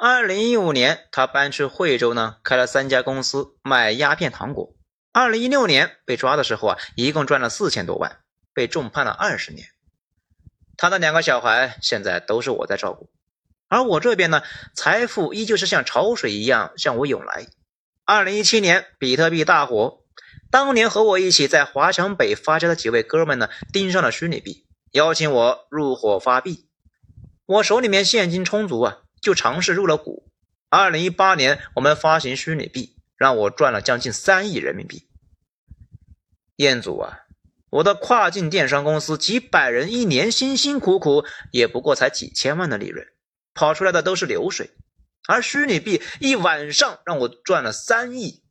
[0.06, 4.74] 二零一五年，他搬去惠州呢，开了三家公司卖鸦片糖果。
[5.14, 8.18] 二零一六年被抓的时候啊，一共赚了四千多万，
[8.52, 9.66] 被重判了二十年。
[10.76, 13.08] 他的两个小孩现在都是我在照顾，
[13.70, 14.42] 而我这边呢，
[14.74, 17.46] 财富依旧是像潮水一样向我涌来。
[18.04, 20.02] 二零一七年，比特币大火，
[20.50, 26.68] 当年和我一起在华强北发家的几位哥们呢，盯上了虚拟币，邀请我入伙发币。
[27.46, 28.98] 我手里面现金充足啊。
[29.24, 30.30] 就尝试入了股。
[30.68, 35.08] 二零一八年，我们发行虚拟币，让我赚了将近三亿人民币。
[36.56, 37.20] 彦祖啊，
[37.70, 43.06] 我的跨境电商公司几百人一年辛辛苦苦，也不过才几千万的利润，
[43.54, 44.70] 跑出来的都是流水。
[45.26, 48.42] 而虚拟币一晚上让我赚了三亿。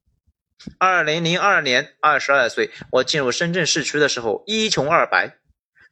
[0.80, 5.38] 二零零二年，二十二岁，我进入深圳市区的时候一穷二白，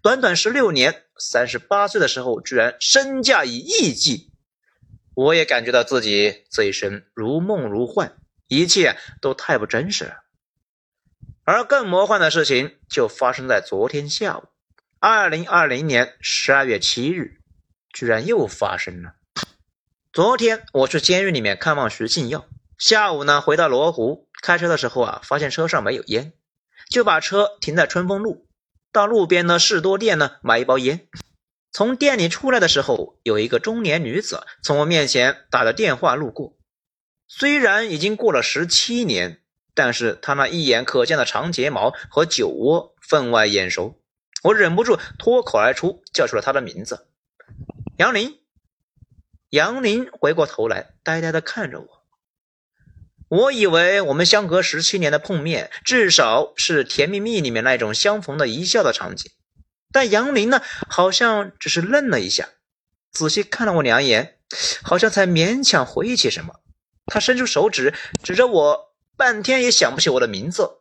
[0.01, 4.30] 短短十六年，三十八岁的时候居然身价以亿计。
[5.13, 8.15] 我也感觉到自己这一生如梦如幻，
[8.47, 10.23] 一切都太不真实了。
[11.43, 14.43] 而更魔幻的事情就发生在昨天下午，
[14.99, 17.39] 二零二零年十二月七日，
[17.91, 19.15] 居然又发生了。
[20.13, 22.45] 昨天我去监狱里面看望徐庆耀，
[22.77, 26.33] 下午呢回到罗湖，开车的时候啊，发现车上没有烟，
[26.89, 28.47] 就把车停在春风路，
[28.91, 31.07] 到路边的士多店呢买一包烟。
[31.71, 36.57] 从店里出来的时候，有一个中年女子从我面前打着电话路过。
[37.27, 39.41] 虽然已经过了十七年，
[39.73, 44.01] 但是她那一眼可见的长睫毛和酒窝分外眼熟，
[44.43, 47.07] 我忍不住脱口而出叫出了她的名字
[47.97, 48.37] ：“杨林。”
[49.49, 51.87] 杨林回过头来，呆呆地看着我。
[53.29, 59.31] 我以为我们相隔十七年的碰面，至少是《甜蜜蜜》里面那种相逢的一笑的场景。
[59.91, 62.49] 但杨林呢，好像只是愣了一下，
[63.11, 64.39] 仔细看了我两眼，
[64.83, 66.61] 好像才勉强回忆起什么。
[67.05, 70.79] 他伸出手指指着我，半天也想不起我的名字。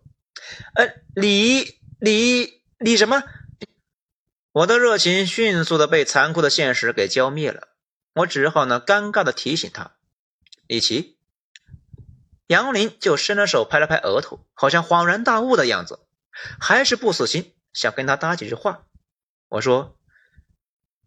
[0.74, 3.22] 呃，李李李什么？
[4.52, 7.68] 我的热情迅速的被残酷的现实给浇灭了。
[8.14, 9.92] 我只好呢，尴尬的提醒他
[10.66, 11.18] ：“李琦。”
[12.48, 16.00] 杨林就伸着手拍了拍额头，好像恍然大悟的样子，
[16.58, 18.86] 还是不死心，想跟他搭几句话。
[19.50, 19.98] 我说：“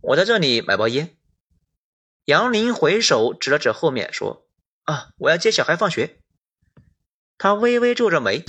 [0.04, 1.16] 我在这里买包烟。”
[2.26, 4.48] 杨林回手指了指后面，说
[4.84, 6.20] ：“啊，我要接小孩放学。”
[7.40, 8.44] 他微微皱着眉，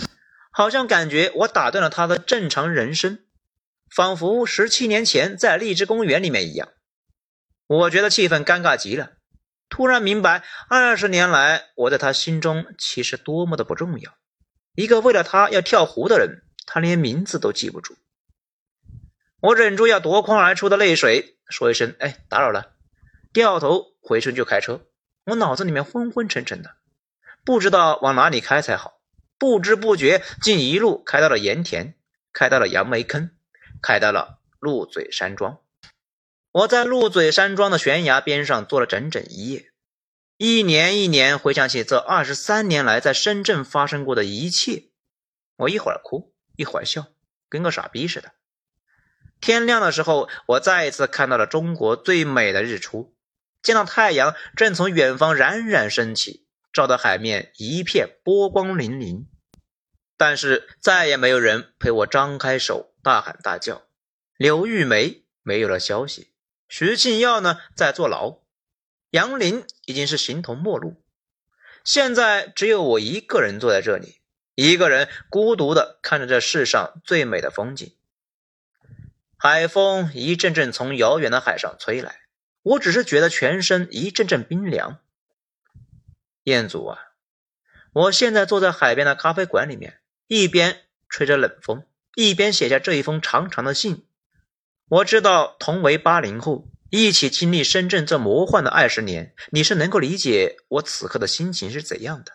[0.51, 3.25] 好像感觉我打断了他的正常人生，
[3.89, 6.69] 仿佛十七年前在荔枝公园里面一样。
[7.69, 9.13] 我觉得气氛尴尬极了，
[9.69, 14.13] 突然明白二十年来我在他心中其实多么的不重要。
[14.75, 17.97] 一个为了他要跳湖的人，他连名字都记不住。
[19.45, 22.73] 我忍住要夺眶而出的泪水，说一声：“哎，打扰了。”
[23.31, 24.87] 掉头回村就开车。
[25.27, 26.77] 我脑子里面昏昏沉沉的，
[27.45, 29.03] 不知道往哪里开才好。
[29.37, 31.95] 不知不觉，竟一路开到了盐田，
[32.33, 33.33] 开到了杨梅坑，
[33.83, 35.59] 开到了鹿嘴山庄。
[36.51, 39.73] 我在鹿嘴山庄的悬崖边上坐了整整一夜，
[40.39, 44.85] 一年一年回想起这二十三年来在深圳发生过的一切，
[45.57, 47.09] 我一会儿哭，一会儿笑，
[47.51, 48.33] 跟个傻逼似的。
[49.41, 53.15] 天亮的时候，我再一次看到了中国最美的日出，
[53.63, 59.27] 见到太阳正从远方冉冉升起，照得海面一片波光粼粼。
[60.17, 63.83] 但是再也没有人陪我张开手大喊大叫。
[64.37, 66.33] 刘玉梅没有了消息，
[66.69, 68.39] 徐庆耀呢在坐牢，
[69.11, 71.03] 杨林已经是形同陌路。
[71.85, 74.21] 现在只有我一个人坐在这里，
[74.55, 77.95] 一个人孤独的看着这世上最美的风景。
[79.47, 82.21] 海风一阵阵从遥远的海上吹来，
[82.63, 85.01] 我只是觉得全身一阵阵冰凉。
[86.45, 86.99] 彦祖啊，
[87.93, 91.85] 我现在坐在海边的咖啡馆里面，一边吹着冷风，
[92.15, 94.07] 一边写下这一封长长的信。
[94.89, 102.33] 我知道，同为八零后，一起经历深圳这魔幻的二十年，你是能够理解我此刻的心情是怎样的。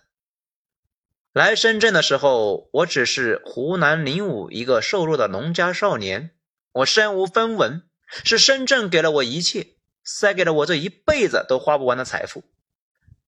[1.34, 6.36] 来深圳的时候，我只是湖南灵武一个瘦弱的农家少年，
[6.80, 7.84] 我身无分文，
[8.24, 12.44] 是深圳给了我一切，塞给了我这一辈子都花不完的财富。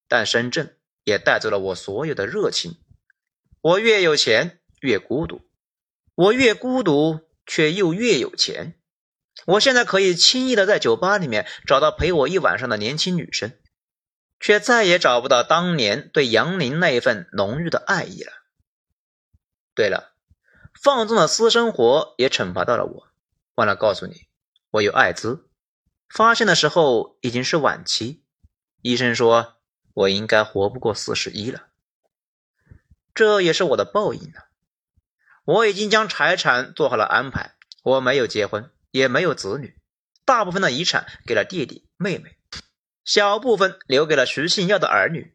[0.08, 2.78] 但深圳也带走了我所有的热情。
[3.60, 5.42] 我越有钱越孤独，
[6.16, 8.80] 我越孤独却又越有钱。
[9.46, 13.52] 我现在可以轻易的在酒吧里面找到陪我一晚上的年轻女生，
[14.40, 18.32] 却再也找不到当年对杨林那一份浓郁的爱意了。
[19.76, 20.14] 对了，
[20.82, 23.11] 放纵的私生活也惩罚到了我。
[23.56, 24.28] 忘了告诉你，
[24.72, 25.50] 我有艾滋，
[26.10, 28.24] 发现的时候已经是晚期，
[28.82, 29.58] 医生说
[29.94, 31.68] 我应该活不过四十一了。
[33.14, 34.48] 这也是我的报应啊！
[35.46, 38.72] 我已经将财产做好了安排，我没有结婚。
[38.92, 39.80] 也没有子女，
[40.26, 42.36] 大部分的遗产给了弟弟妹妹，
[43.06, 45.34] 小部分留给了徐信耀的儿女。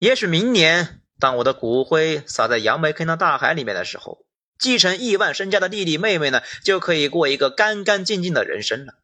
[0.00, 4.26] 也许明年，当我的骨灰撒在杨梅坑的大海里面的时候，
[4.60, 8.94] 继承亿万身家的弟弟妹妹呢，就可以过一个干干净净的人生了。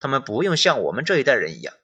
[0.00, 1.74] 他们不用像我们这一代人一样，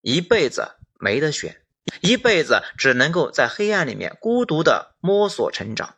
[0.00, 1.60] 一辈子没得选，
[2.00, 5.96] 一辈子只能够在黑暗里面孤独的摸索成长。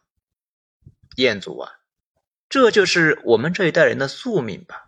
[1.16, 1.72] 彦祖啊，
[2.48, 4.86] 这就是我们这一代人的宿命吧。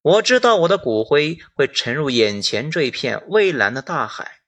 [0.00, 4.40] 我知道我的骨灰会沉入眼前这一片蔚蓝的大海。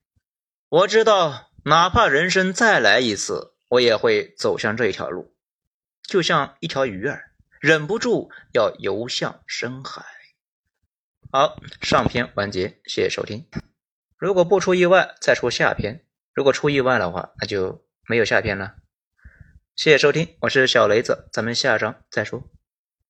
[0.68, 5.34] 我知道，哪怕人生再来一次，我也会走向这一条路，
[6.10, 7.30] 就像一条鱼儿，
[7.60, 10.04] 忍不住要游向深海。
[11.30, 13.46] 好，上篇完结，谢谢收听。
[14.18, 16.00] 如果不出意外，再出下篇；
[16.34, 18.74] 如果出意外的话，那就没有下篇了。
[19.76, 22.42] 谢谢收听，我是小雷子，咱们下章再说。